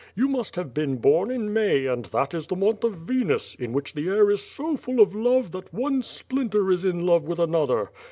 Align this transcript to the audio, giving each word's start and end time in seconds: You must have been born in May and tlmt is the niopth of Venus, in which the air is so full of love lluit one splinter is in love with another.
You 0.15 0.27
must 0.27 0.55
have 0.55 0.73
been 0.73 0.97
born 0.97 1.29
in 1.29 1.53
May 1.53 1.85
and 1.85 2.09
tlmt 2.09 2.33
is 2.33 2.47
the 2.47 2.55
niopth 2.55 2.83
of 2.83 2.93
Venus, 2.95 3.53
in 3.53 3.71
which 3.71 3.93
the 3.93 4.07
air 4.07 4.31
is 4.31 4.41
so 4.41 4.75
full 4.75 4.99
of 4.99 5.13
love 5.13 5.51
lluit 5.53 5.71
one 5.71 6.01
splinter 6.01 6.71
is 6.71 6.83
in 6.83 7.05
love 7.05 7.23
with 7.27 7.37
another. 7.37 7.91